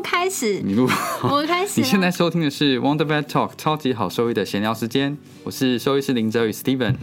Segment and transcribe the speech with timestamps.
[0.00, 0.62] 不开始？
[0.64, 0.88] 你录，
[1.22, 1.78] 我开始。
[1.78, 6.94] 你现在收听的是 Wonder Vet Talk 超级好兽医的闲聊时间，我是兽医师林哲宇 Steven。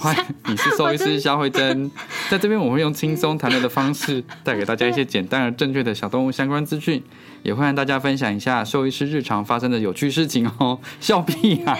[0.00, 1.90] 欢迎，你是兽医师肖慧珍，
[2.30, 7.02] 在这边我会用轻松谈论的方式， 带给大家一些简单而正确的小动物相关资讯，
[7.42, 10.80] 也会和大家分享一下兽医师日常发生的有趣事情哦。
[10.98, 11.76] 笑屁啊！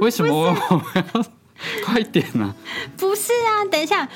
[0.00, 1.24] 为什么我们要
[1.84, 2.54] 快点呢？
[2.96, 4.08] 不是啊，等一下，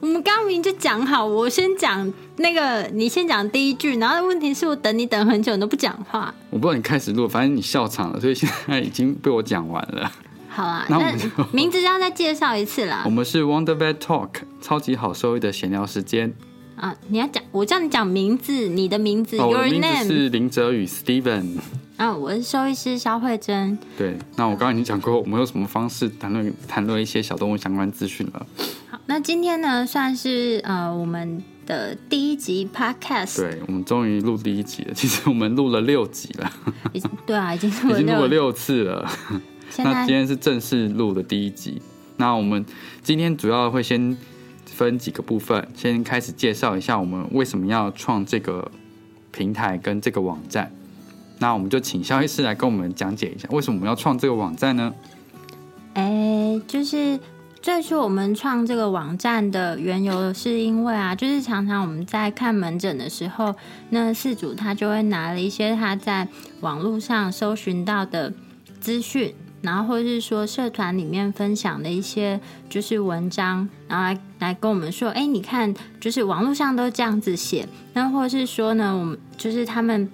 [0.00, 6.32] 我们刚明就讲好，我先讲那个，你先讲第一句，然后问题是我等你等很久，你都不讲话。
[6.50, 10.10] 我不知道你开始录，反正你笑场了，所以现在已经被我讲完了。
[10.48, 11.12] 好啊，那
[11.52, 13.02] 名字要再介绍一次啦。
[13.04, 14.28] 我们是 Wonder Vet Talk
[14.60, 16.32] 超级好收益的闲聊时间
[16.76, 16.94] 啊！
[17.08, 21.58] 你要讲，我叫你讲名字，你的名字，Your name 是林哲宇 Steven。
[21.96, 23.76] 啊，我是兽医师肖慧珍。
[23.96, 28.46] 对，那我刚刚已经讲过，我们有什么方式谈论谈论一些小动物相关资讯了。
[29.08, 33.38] 好，那今天呢，算是呃我们的第一集 Podcast。
[33.38, 34.92] 对，我们终于录第一集了。
[34.94, 36.52] 其实我们录了六集了。
[36.92, 39.10] 已经对啊， 已经已经录了六次了。
[39.78, 41.80] 那今天是正式录的第一集。
[42.18, 42.64] 那我们
[43.02, 44.14] 今天主要会先
[44.66, 48.70] 分几个部分，先开始介绍一下我们为什么要创这个
[49.32, 50.70] 平台跟这个网站。
[51.38, 54.92] 那我们就请肖医师来跟我们讲解一下，为什么我们要创这个网站呢？
[55.94, 57.18] 哎，就是
[57.68, 63.54] 最初我们创这个网站的缘由，是因为啊，就是常常我们在看门诊的时候，
[63.90, 66.26] 那事主他就会拿了一些他在
[66.62, 68.32] 网络上搜寻到的
[68.80, 69.34] 资讯。
[69.60, 77.68] 然后或者是说社团里面分享的一些就是文章，然后来来跟我们说，哎，你看，就是网络上都这样子写。
[77.92, 80.08] 那或者是说呢，我们就是他们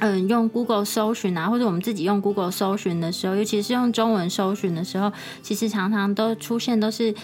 [0.00, 5.12] 嗯用 Google 搜寻啊，或者我们自己用 Google 搜寻的时候，尤其是用中文搜寻的时候，
[5.42, 7.14] 其实常常都出现都是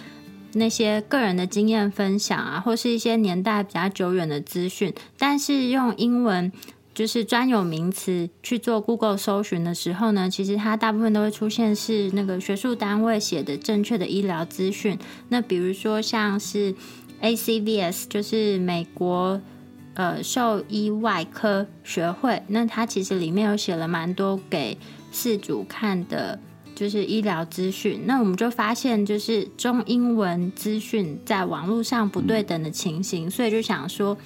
[0.53, 6.53] 那些个人的经验分享啊，或是一些年代比较久远的资讯，但是用英文。
[6.97, 14.99] 就是专有名词去做 Google 搜寻的时候呢，其实它大部分都会出现是那个学术单位写的正确的医疗资讯。
[15.29, 16.75] 那比如说像是
[17.21, 19.39] ACVS，就是美国
[19.97, 24.79] 呃兽医外科学会，那它其实里面有写了蛮多给
[25.13, 26.39] 饲主看的，
[26.75, 28.03] 就是医疗资讯。
[28.07, 34.17] 那我们就发现，就是中英文资讯在网络上不对等的情形，所以就想说。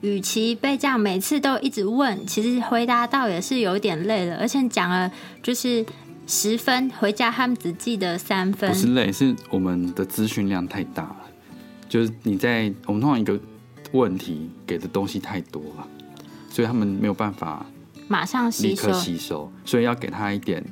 [0.00, 5.10] 与其被这样每次都一直问，其实回答到也是有点累了，而且讲了
[5.42, 5.84] 就是
[6.24, 8.70] 十分，回家他们只记得三分。
[8.70, 11.16] 不是累，是我们的资讯量太大了。
[11.88, 13.36] 就是你在我们通常一个
[13.92, 15.88] 问题给的东西太多了，
[16.50, 17.64] 所以他们没有办法
[18.06, 20.64] 马上立刻吸收，所以要给他一点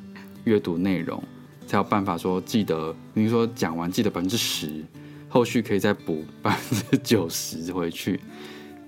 [0.43, 1.21] 阅读内容，
[1.65, 2.95] 才有办法说记得。
[3.13, 4.83] 你说讲完记得百分之十，
[5.27, 8.19] 后续可以再补百分之九十回去。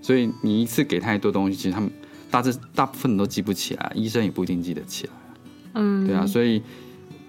[0.01, 1.91] 所以你一次给太多东西，其实他们
[2.31, 5.13] 大致大部分都记不起来，医生也不一定记得起来。
[5.73, 6.61] 嗯，对啊，所以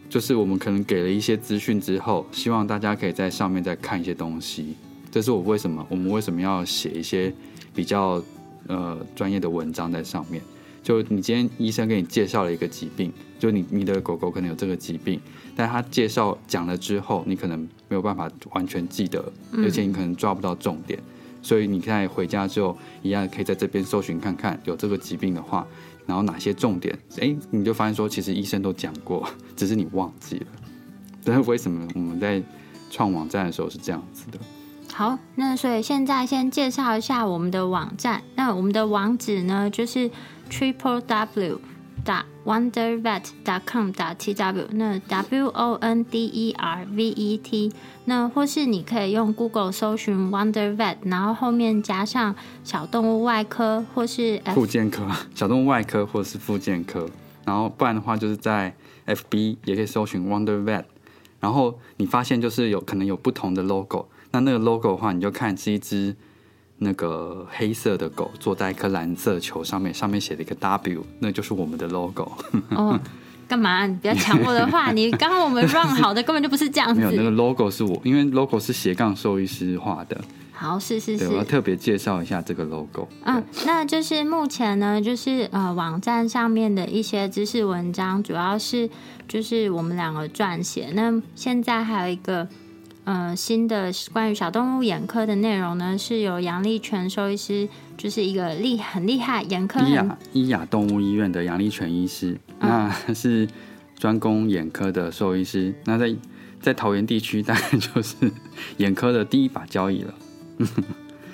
[0.09, 4.77] 就是我们可能给了一些资讯之后，希望大家可以在上面再看一些东西。
[5.11, 7.33] 这是我为什么我们为什么要写一些
[7.75, 8.23] 比较
[8.69, 10.43] 呃专业的文章在上面。
[10.83, 15.21] 就你今天医生给你介绍了一个疾病，就你你的狗狗可能有这个疾病，
[15.55, 20.99] 但他介绍讲了之后，你可能没有办法完全记得，而且你可能抓不到重点。
[21.43, 25.67] 所以你在回家之后，一样可以在这边搜寻看看有这个疾病的话，
[26.07, 30.47] 然后哪些重点，哎，你就发现说其实医生都讲过，只是你忘记了。
[31.23, 32.43] 但是为什么我们在
[32.91, 34.39] 创网站的时候是这样子的？
[34.93, 38.23] 好，那所以现在先介绍一下我们的网站。
[38.35, 40.11] 那我们的网址呢，就是
[40.51, 41.61] triple w。
[42.03, 47.71] 打 wondervet.com 打 tw 那 w o n d e r v e t
[48.07, 52.35] 那或是你可以用 Google 搜寻 wondervet，然后后面加上
[52.65, 57.07] 小动物外科或是附件科，小动物外科或者是附件科，
[57.45, 58.75] 然后不然的话就是在
[59.07, 60.85] FB 也可以搜寻 wondervet，
[61.39, 66.17] 然后你发现就是有可能有不同的 logo，那那个 logo 的话你就看是一只。
[66.83, 72.33] 那个黑色的狗坐在一颗蓝色球上面，上面写了一个 W，那就是我们的 logo。
[72.75, 72.99] 哦，
[73.47, 73.87] 干嘛？
[73.87, 74.91] 你不要抢我的话。
[74.91, 76.99] 你刚刚我们 run 好的根本就不是这样子。
[76.99, 80.19] 没有那个 logo 是我，因为 logo 是斜杠兽医师画的，
[80.53, 83.07] 好，是是是，我要特别介绍一下这个 logo。
[83.25, 88.89] 嗯，那就是目前呢，就是呃，网站上面的一些知识文章，主要是
[89.29, 90.91] 就是我们两个撰写。
[90.95, 92.49] 那现在还有一个
[93.05, 103.49] 呃新的关于小动物眼科的内容呢，是由杨立全兽医师，就是一个厉很厉害眼科很伊雅伊雅动物医院的杨立全医师，那是
[103.99, 105.75] 专攻眼科的兽医师。
[105.85, 106.15] 那在
[106.61, 108.15] 在桃园地区，大概就是
[108.77, 110.15] 眼科的第一把交椅了。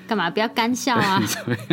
[0.07, 0.29] 干嘛？
[0.29, 1.21] 不要干笑啊！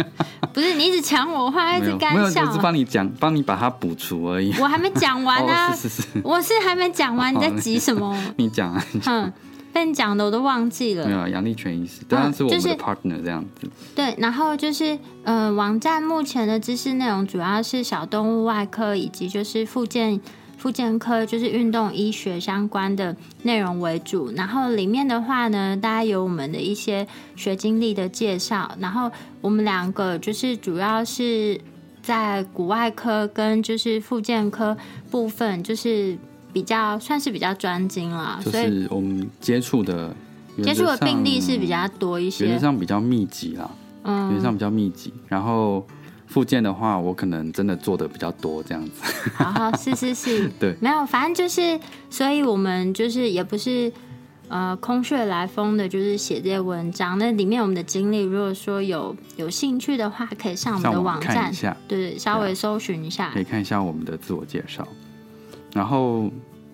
[0.53, 2.61] 不是你一直抢我话，一直干笑我是啊。
[2.63, 4.53] 帮你讲，帮你把它补除而已。
[4.61, 5.71] 我还没讲完啊！
[5.73, 8.17] 哦，是是是，我是还没讲完，你在急什么？
[8.37, 9.33] 你讲啊，嗯，
[9.73, 11.13] 被你讲的我都忘记了没。
[11.13, 13.69] 有啊杨立全医师，当然是我们的就是 partner 这样子。
[13.95, 20.21] 对，然后就是呃，网站目前的知识内容主要是小动物外科以及就是附件
[20.57, 24.31] 附健科，就是运动医学相关的内容为主。
[24.33, 27.07] 然后里面的话呢，大家有我们的一些
[27.37, 29.11] 学经历的介绍，然后
[29.41, 31.61] 我们两个就是主要是
[32.03, 34.77] 在骨外科跟就是附健科
[35.11, 36.17] 部分，就是
[36.53, 40.15] 比较算是比较专精啦，就所以是我们接触的
[40.63, 42.59] 接触的病例是比较多一原则些。
[42.59, 43.69] 上比较密集啦，
[44.05, 45.13] 原则嗯，上比较密集。
[45.29, 45.85] 然后
[46.27, 49.31] 附件的话，我可能真的做的比较多这样子。
[49.35, 51.79] 好好，是是是， 对没有，反正就是，
[52.11, 53.93] 所以我们就是也不是
[54.49, 57.17] 呃空穴来风的，就是写这些文章。
[57.19, 63.41] 那里面我们的经历，如果说有有兴趣的话，可以上我们的上网网站对，稍微搜寻一下可。
[63.41, 64.87] 以看一下我们的自我介绍。
[65.73, 66.31] 然后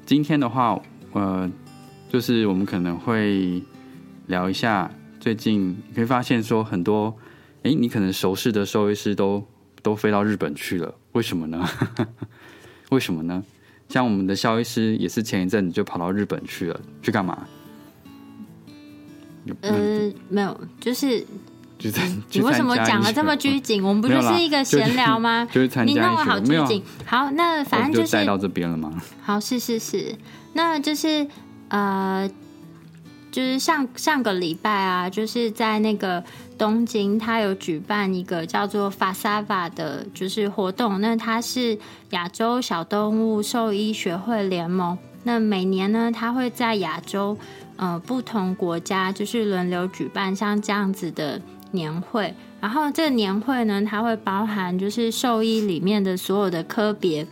[0.06, 0.80] 今天的话，
[1.12, 1.50] 呃，
[2.08, 3.62] 就是我们可能会
[4.26, 7.14] 聊一下最近，你可以发现说很多，
[7.62, 9.44] 诶，你可能熟识的兽医师都
[9.82, 11.68] 都飞到日本去了，为什么呢？
[12.90, 13.42] 为什么呢？
[13.88, 17.46] 像我们的肖医师也是前一阵子就跑到日本去了，去干嘛？
[19.62, 21.26] 呃，没有，就是
[21.78, 23.82] 就在你为什么讲的这么拘谨？
[23.82, 25.48] 我们不就是一个闲聊吗？
[25.50, 25.86] 就是参
[26.16, 26.82] 好拘谨。
[27.04, 28.92] 好，那反正就是带到这边了吗？
[29.22, 30.14] 好，是是是，
[30.52, 31.26] 那就是
[31.68, 32.30] 呃，
[33.30, 36.22] 就是上上个礼拜啊，就是在那个
[36.58, 41.00] 东京，它有举办一个叫做 Fasava 的，就是活动。
[41.00, 41.78] 那它是
[42.10, 44.98] 亚洲小动物兽医学会联盟。
[45.22, 47.36] 那每年呢，它会在亚洲
[47.76, 51.40] 呃不同国家就是轮流举办像这样子的
[51.72, 52.34] 年会。
[52.60, 57.26] 然后这个年会呢，它会包含就是兽医里面的所有的科别，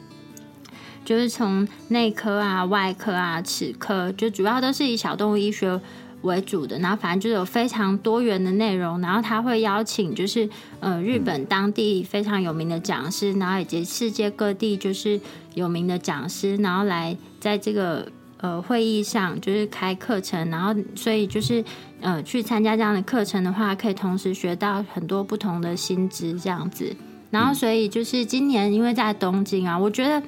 [1.09, 5.81] 就是从内科啊、外科啊、齿科，就主要都是以小动物医学
[6.21, 6.79] 为主的。
[6.81, 10.47] 然后反正就有非常多元的内容，然后他会邀请就是
[10.81, 15.19] 呃日本当地非常有名的讲师，然后以及世界各地就是
[15.55, 18.07] 有名的讲师，然后来在这个
[18.37, 21.65] 呃会议上就是开课程，然后所以就是
[22.03, 26.95] 呃去参加这样的课程的话，可以同时学到很多不同的新知这样子。
[27.31, 30.23] 然后所以就是今年因为在东京啊，我觉得。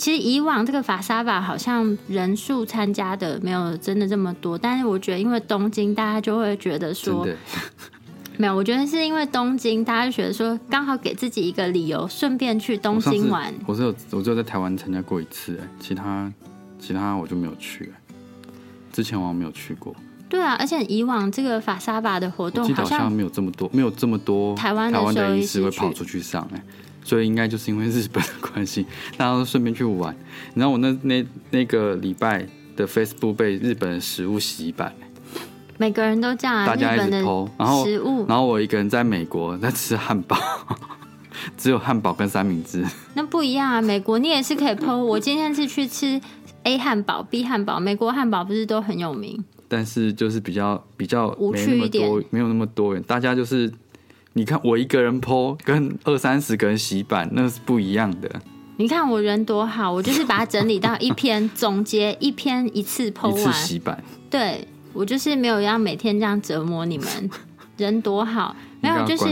[0.00, 7.36] 其实以往这个法沙法好像人数参加的没有真的这么多，但是我觉得因为东京，大家就会觉得真说的，
[8.38, 13.52] 没有，我觉得是因为东京，大家就觉得说刚好给自己一个理由，顺便去东京玩。
[13.66, 16.32] 我只有我只有在台湾参加过一次，哎，其他
[16.78, 18.14] 其他我就没有去，哎
[18.90, 19.94] 之前我好像没有去过，
[20.30, 26.62] 对啊，而且以往这个法沙巴的活我动好像像没有这么多，没有这么多台湾的台湾的兽医师会跑出去上，哎，
[27.10, 28.86] 所以应该就是因为日本的关系，
[29.16, 30.14] 大家都顺便去玩。
[30.54, 34.94] 然后我那那那个礼拜的 Facebook 被日本的食物洗版，
[35.76, 40.36] 每个人都这样啊，大家一直日本的 PO，然后食物然后我一个人在美国在吃汉堡，
[41.58, 42.86] 只有汉堡跟三明治。
[43.14, 43.82] 那不一样啊。
[43.82, 46.20] 美国你也是可以 PO，我今天是去吃
[46.62, 49.44] A 汉堡、B 汉堡，美国汉堡不是都很有名？
[49.66, 53.02] 但是就是比较比较无趣一点多，没有那么多人。
[53.02, 53.72] 大家就是
[54.32, 58.30] 你看我一个人 PO 跟二三十个人洗版，那是不一样的。
[58.76, 63.54] 你看我人多好，我就是把它整理到一篇总结，一篇一次剖完一次完。
[63.54, 67.30] 洗版，对我就是没有要每天这样折磨你们，
[67.76, 68.54] 人多好。
[68.80, 69.24] 没有，就是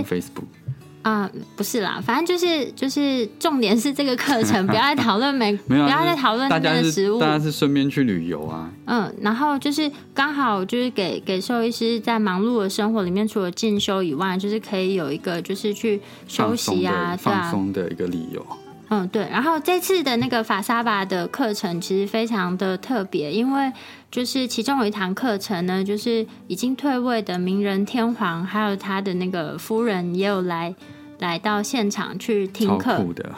[1.03, 7.39] 啊、不是啦，反正就是就是重点是这个课程， 不要再讨论没有啊，要再讨论那大家是边的食物大。
[7.39, 18.45] 家是顺便去旅游啊，嗯，然后就是刚好就是给给兽医师在忙碌的生活里面，除了进修以外，就是可以有一个就是去休息啊，的放松的一个理由。
[18.91, 19.29] 嗯，对。
[19.31, 23.73] 然后这次的那个法沙巴的课程其实非常的特别，因为
[24.11, 30.75] 就是其中有一堂课程呢，就是已经退位的名人天皇，还有他的那个夫人也有来
[31.19, 33.05] 来到现场去听超课。
[33.15, 33.31] 的，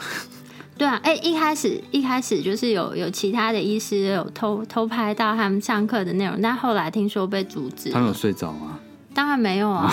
[0.79, 7.95] 对啊，哎，一开始一开始就是有有其他的医师有偷偷拍到他们上课的内容，但后来听说被阻止了。
[7.95, 8.79] 他们有睡着吗？
[9.13, 9.93] 当然没有啊，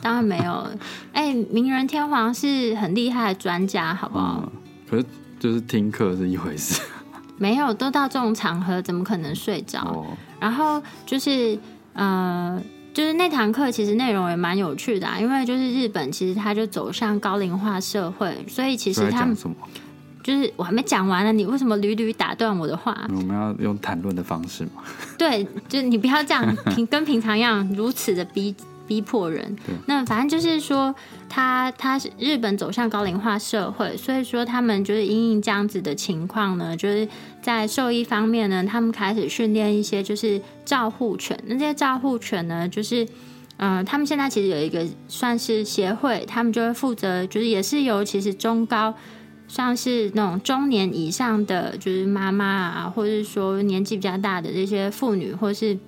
[0.00, 0.64] 当然没有。
[1.12, 4.40] 哎、名人天皇是很厉害的专家，好不好？
[4.40, 4.61] 嗯，
[4.92, 5.04] 可是
[5.40, 6.78] 就是听课是一回事
[7.38, 9.80] 没有，都到这种场合，怎么可能睡着？
[9.80, 10.06] 哦。
[10.38, 11.58] 然后就是
[11.94, 19.34] 呃，就是那堂课其实内容也蛮有趣的、啊，因为就是日本其实它就走向高龄化社会，所以其实他们？
[20.22, 22.94] 就是我还没讲完呢，你为什么屡屡打断我的话？
[23.08, 24.82] 我们要用谈论的方式嘛？
[25.16, 28.54] 对，就你不要这样平跟平常一样如此的逼
[28.92, 29.56] 逼迫人。
[29.86, 30.94] 那反正就是说，
[31.30, 37.08] 他他是日本走向高龄化社会，所以说他们就是因应这样子的情况呢，就是
[37.40, 41.38] 在兽医方面呢，他们开始训练一些就是照护犬。
[41.46, 43.08] 那这些照护犬呢，就是。
[43.58, 48.92] 嗯，他们现在其实有一个算是协会，他们就会负责，就是也是由其实中高
[49.46, 55.78] 像是那种中年以上的，就是妈妈啊，或者是说年纪比较大的这些妇女，或是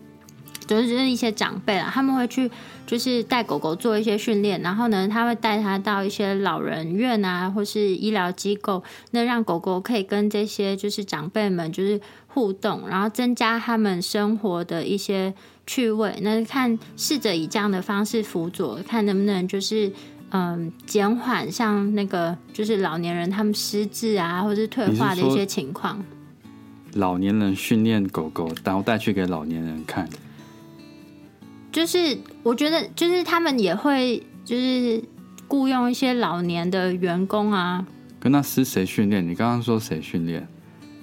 [0.66, 2.50] 就是就是一些长辈啦，他们会去
[2.86, 15.32] 就是带狗狗做一些训练，然后呢，他会带它到一些老人院啊，或是医疗机构，那让狗狗可以跟这些就是长辈们就是互动，然后增加他们生活的一些
[15.66, 16.14] 趣味。
[16.22, 19.90] 那看试着以这样的方式辅佐，看能不能就是。
[20.36, 26.04] 嗯，减缓像那个就是老年人他们失智啊，或是退化的一些情况。
[26.94, 30.08] 老年人训练狗狗，然后带去给老年人看。
[31.74, 35.02] 就是我觉得，就是他们也会就是
[35.48, 37.84] 雇佣一些老年的员工啊，
[38.20, 39.28] 跟那是谁训练？
[39.28, 40.46] 你刚刚说谁训练？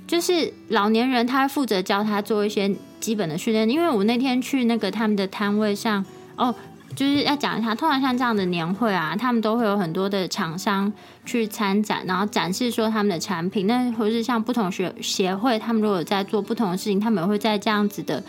[0.07, 3.69] 就是老年人他负责教他做一些基本的训练。
[3.69, 6.05] 因为我那天去那个他们的摊位上，
[6.37, 6.55] 哦。
[6.95, 10.91] 就是要讲一下，通常像这样的年会啊，他们都会有很多的厂商
[11.25, 13.65] 去参展，然后展示说他们的产品。
[13.67, 18.23] 那或是像不同学协会，他们如果在做不同的事情，他们也会在这样子的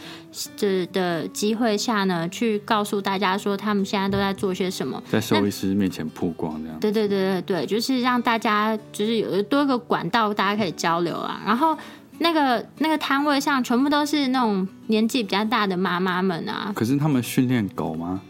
[0.57, 5.03] 这的机会下呢，去告诉大家说他们现在都在做些什么。
[5.11, 6.79] 在兽医师面前曝光这样。
[6.81, 11.41] 对对对对对，就是让大家就是有多个管道，大家可以交流啊。
[11.45, 11.77] 然后
[12.19, 18.21] 那个那个摊位上全部都是那种年纪比较大的妈妈们啊，可是他们训练狗吗？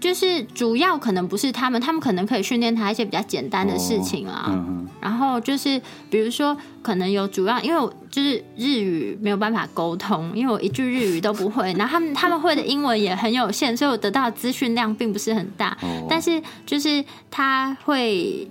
[0.00, 4.46] 就是主要可能不是他们，他们可能可以训练他一些比较简单的事情啦。
[4.48, 11.72] 嗯嗯，然后就是比如说，可能有主要，因为我就是日语没有办法沟通，因为我一句日语都不会。
[11.78, 15.76] 然后他们他们会的英文也很有限，所以我得到的资讯量并不是很大。
[15.82, 18.48] 哦，但是就是他会，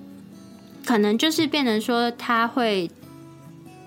[0.86, 2.90] 可能就是变成说他会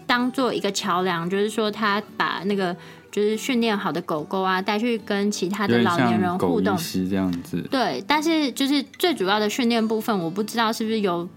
[0.04, 2.76] 当做一个桥梁，就是说他把那个
[3.12, 6.78] 就是训练好的狗狗啊带去跟其他的老年人互动医。
[6.78, 11.28] 师这样子，对，但是就是最主要的训练部分，我不知道是不是由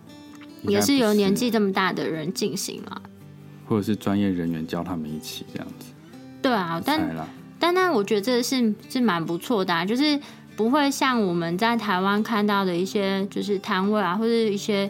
[0.61, 3.01] 也是由年纪这么大的人进行了。
[3.67, 5.87] 或者是专业人员教他们一起这样子。
[6.41, 7.13] 对啊，但，
[7.59, 10.17] 但但我觉得这是是蛮不错的、啊，就是
[10.55, 14.89] 不会像我们在台湾看到的一些就是摊位啊，或者一些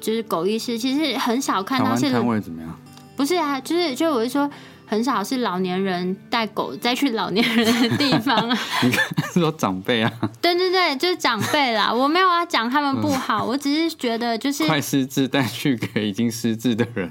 [0.00, 2.76] 就是狗医师，其实很少看到是台湾摊位怎么样？
[3.16, 3.60] 不是啊？
[3.60, 4.50] 就是就我是说。
[4.88, 8.58] 很少是老年人带狗 再去老年人的地方啊，
[9.32, 11.92] 是说长辈啊， 对对对，就是长辈啦。
[11.92, 17.10] 我没有要讲他们不好，我只是觉得就是，快失智带去给已经失智的人，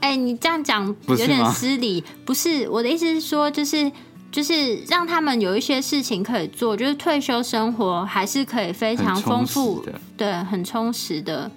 [0.00, 2.02] 哎、你这样讲有点失礼。
[2.24, 3.90] 不是我的意思是说，就是
[4.30, 9.92] 就是让他们有一些事情可以做，就是退休生活还是可以非常丰富的。
[10.16, 11.50] 对，很充实的。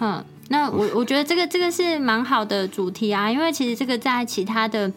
[0.00, 4.90] 嗯，那我我觉得这个这个是蛮好的主题啊，因为其实这个在其他的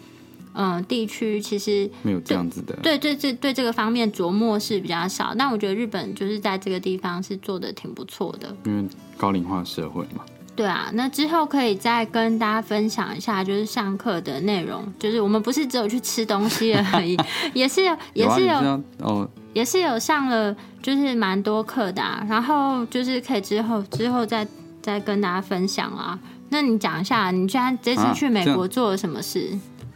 [0.53, 2.75] 嗯地区其实没有这样子的。
[2.83, 8.55] 对对对对这个方面琢磨是比较少，但我觉得日本就是在这个地方是做的挺不错的。
[8.65, 8.87] 因为
[9.17, 10.23] 高龄化社会嘛，
[10.55, 17.17] 对啊，那之后可以再跟大家分享一下，就是上课的内容，就是我们不是只有去吃东西而已，
[17.53, 24.45] 也是有也啊，是有哦，也是有上了，就是蛮多课的、啊，然后就是可以之后之后再
[24.89, 26.19] 再跟大家分享啊。
[26.49, 29.51] 那你讲一下，你居然这次啊去美国做了什么事？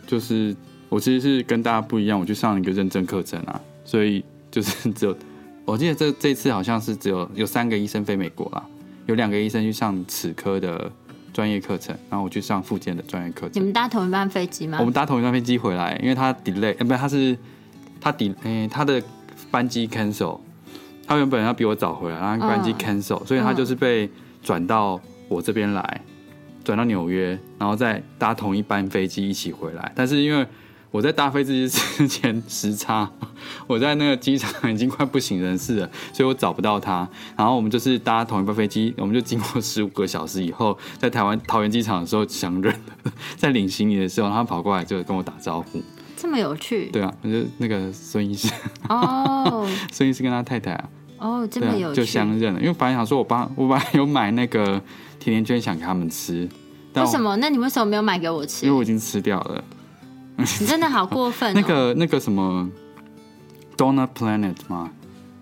[0.06, 0.56] 就是
[0.90, 5.18] 我其实是跟大家不一样，我去上了一个认证课程啊，所以就是 只有
[5.66, 8.64] 我记得这这次好像是只有有三个医生飞美国啦，
[9.08, 10.92] 有两个医生去上齿科的
[11.34, 13.52] 专业课程，然后我去上附件的专业课程。
[13.56, 14.84] 你们搭同一班飞机吗我？
[14.86, 17.38] 们搭同一班飞机回来，因为他 delay，呃，不是，他是
[18.00, 19.02] 他 delay，、他的
[19.50, 20.40] 班机 cancel，
[21.08, 24.08] 他原本要比我早回来，然后班机嗯 cancel，、所以他就是被
[24.44, 26.02] 转到我这边来，
[26.64, 29.92] 转到纽约，然后再搭同一班飞机一起回来。
[29.96, 30.46] 但是因为
[30.92, 33.10] 我在搭飞机之前时差，
[33.66, 37.08] 我在那个机场已经快不省人事了，所以我找不到他。
[37.36, 45.82] 然后我们就是搭同一班飞机，我们就经过十五个小时以后，在台湾桃园机场的时候相认了， 在领行李的时候，他跑过来就跟我打招呼。
[46.16, 48.48] 这么有趣对啊，就那个孙医师，
[48.88, 50.90] 哦 孙医师跟他太太啊，
[51.24, 52.60] 哦，这么有趣，就相认了。
[52.60, 54.82] 因为本来想说我帮我本来 有买那个
[55.20, 56.48] 甜甜圈想给他们吃，
[56.92, 57.36] 但为什么？
[57.38, 58.78] 那你为什么没有买给我吃因为？
[58.78, 59.64] 我已经吃掉了。
[60.36, 61.60] 你真的好过分、 哦。
[61.60, 62.70] 那个那个什么
[63.78, 64.92] Donut Planet 吗？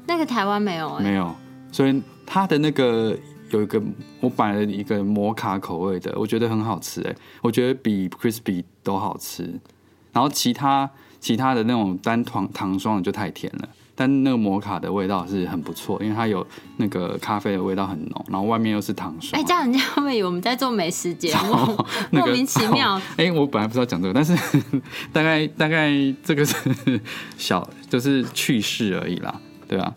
[0.05, 1.33] 那个台湾没有哎、没有，
[1.71, 3.17] 所以它的那个
[3.49, 3.81] 有一个
[4.19, 9.59] 我买了一个摩卡口味的，我觉得很好吃哎，我觉得比 crispy 都好吃。
[10.13, 10.89] 然后其他
[11.19, 16.45] 其他的那种单糖糖霜的就太甜了，但那个摩卡的味道是很不错，因为它有
[16.77, 19.39] 那个咖啡的味道很浓，然后外面又是糖霜。
[19.39, 21.53] 哎、这样人家会不会以为我们在做美食节目？
[22.11, 22.99] 那个莫名其妙。
[23.17, 24.35] 哎、我本来不知道讲这个，但是
[25.13, 25.91] 大概大概
[26.23, 26.55] 这个是
[27.37, 29.93] 小就是趣事而已啦，对吧、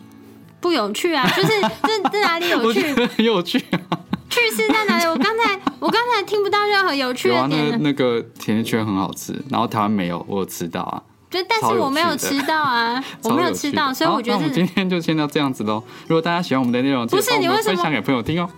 [0.61, 1.49] 不有趣啊，就是
[1.81, 2.81] 这这哪里有趣？
[3.17, 3.99] 很有趣啊。
[4.35, 5.05] 趣事在哪里？
[5.07, 7.71] 我刚才我刚才听不到任何有趣的点呢。
[7.71, 15.81] 个那个甜甜圈很好吃，然后台湾没有，我有吃到啊，就但是我没有吃到啊， 我没有吃到，所以我觉得我们今天就先到这样子喽。
[16.07, 18.49] 如果大家喜欢我们的内容，不是你为什么分享给朋友听哦。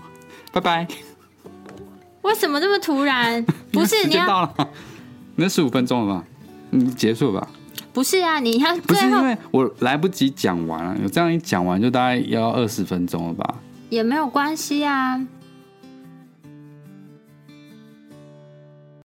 [0.51, 0.87] 拜拜，
[2.23, 3.45] 为什么这么突然？
[3.71, 4.69] 不是你要了，
[5.35, 6.23] 那十五分钟了吧？
[6.71, 7.47] 你结束吧。
[7.93, 8.39] 不是啊？
[8.39, 13.55] 你要不是最后因为我来不及讲完了，有这样一讲完就大概要二十分钟了吧？
[13.89, 15.19] 也没有关系啊。